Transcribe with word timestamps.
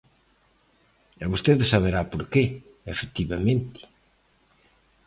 E 1.23 1.25
vostede 1.33 1.65
saberá 1.73 2.01
por 2.11 2.23
que, 2.31 2.43
efectivamente. 2.93 3.79